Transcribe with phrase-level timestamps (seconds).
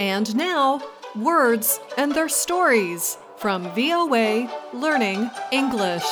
[0.00, 0.82] And now,
[1.14, 6.04] words and their stories from VOA Learning English.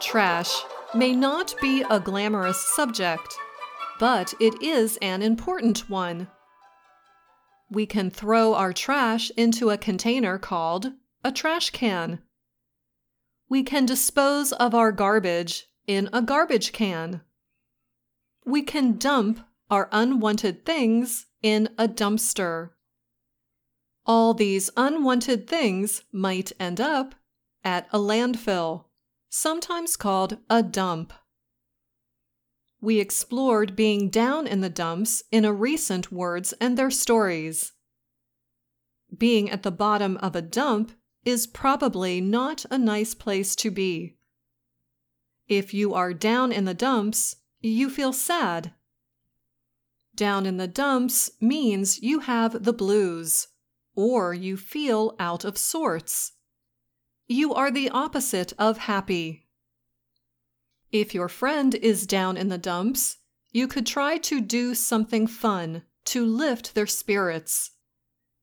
[0.00, 0.52] Trash
[0.94, 3.34] may not be a glamorous subject,
[3.98, 6.28] but it is an important one.
[7.72, 10.92] We can throw our trash into a container called
[11.24, 12.18] a trash can.
[13.48, 17.22] We can dispose of our garbage in a garbage can.
[18.44, 22.72] We can dump our unwanted things in a dumpster.
[24.04, 27.14] All these unwanted things might end up
[27.64, 28.84] at a landfill,
[29.30, 31.14] sometimes called a dump.
[32.82, 37.74] We explored being down in the dumps in a recent Words and Their Stories.
[39.16, 40.90] Being at the bottom of a dump
[41.24, 44.16] is probably not a nice place to be.
[45.46, 48.74] If you are down in the dumps, you feel sad.
[50.16, 53.46] Down in the dumps means you have the blues,
[53.94, 56.32] or you feel out of sorts.
[57.28, 59.41] You are the opposite of happy.
[60.92, 63.16] If your friend is down in the dumps,
[63.50, 67.70] you could try to do something fun to lift their spirits.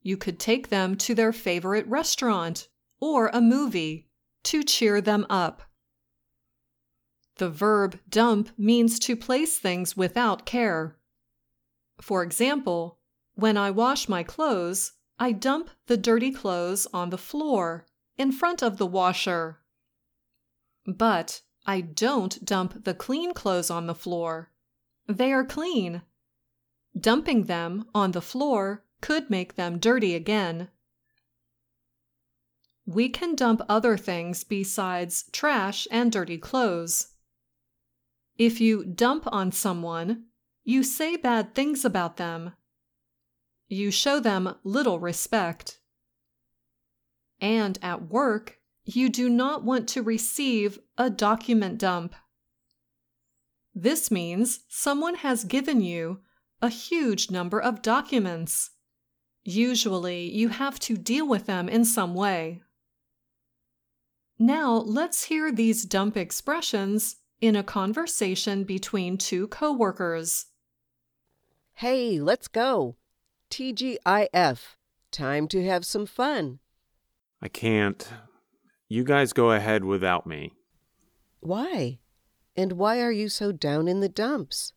[0.00, 2.68] You could take them to their favorite restaurant
[3.00, 4.08] or a movie
[4.44, 5.62] to cheer them up.
[7.36, 10.98] The verb dump means to place things without care.
[12.00, 12.98] For example,
[13.34, 18.62] when I wash my clothes, I dump the dirty clothes on the floor in front
[18.62, 19.60] of the washer.
[20.86, 24.50] But I don't dump the clean clothes on the floor.
[25.06, 26.00] They are clean.
[26.98, 30.68] Dumping them on the floor could make them dirty again.
[32.86, 37.08] We can dump other things besides trash and dirty clothes.
[38.38, 40.24] If you dump on someone,
[40.64, 42.54] you say bad things about them.
[43.68, 45.80] You show them little respect.
[47.42, 52.14] And at work, you do not want to receive a document dump.
[53.74, 56.20] This means someone has given you
[56.62, 58.70] a huge number of documents.
[59.44, 62.62] Usually, you have to deal with them in some way.
[64.38, 70.46] Now, let's hear these dump expressions in a conversation between two coworkers.
[71.74, 72.96] Hey, let's go.
[73.50, 74.60] TGIF.
[75.12, 76.60] Time to have some fun.
[77.42, 78.10] I can't.
[78.88, 80.52] You guys go ahead without me.
[81.40, 81.98] Why?
[82.56, 84.72] And why are you so down in the dumps?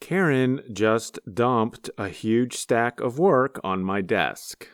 [0.00, 4.66] Karen just dumped a huge stack of work on my desk.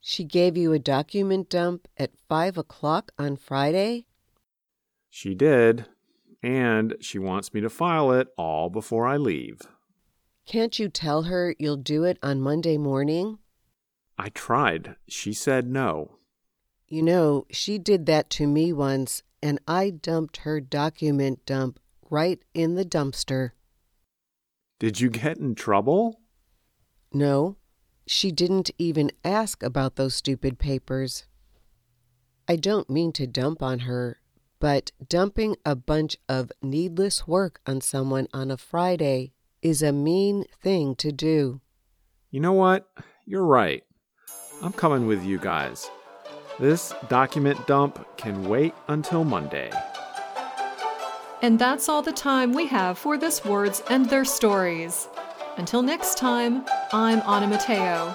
[0.00, 4.06] She gave you a document dump at five o'clock on Friday?
[5.10, 5.86] She did,
[6.42, 9.60] and she wants me to file it all before I leave.
[10.46, 13.38] Can't you tell her you'll do it on Monday morning?
[14.18, 14.96] I tried.
[15.08, 16.16] She said no.
[16.90, 21.78] You know, she did that to me once, and I dumped her document dump
[22.10, 23.52] right in the dumpster.
[24.80, 26.20] Did you get in trouble?
[27.12, 27.58] No,
[28.08, 31.26] she didn't even ask about those stupid papers.
[32.48, 34.20] I don't mean to dump on her,
[34.58, 40.44] but dumping a bunch of needless work on someone on a Friday is a mean
[40.60, 41.60] thing to do.
[42.32, 42.88] You know what?
[43.26, 43.84] You're right.
[44.60, 45.88] I'm coming with you guys.
[46.58, 49.70] This document dump can wait until Monday.
[51.42, 55.08] And that's all the time we have for this Words and Their Stories.
[55.56, 58.14] Until next time, I'm Anna Matteo.